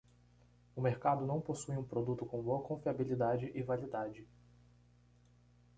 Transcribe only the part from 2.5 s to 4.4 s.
confiabilidade e validade.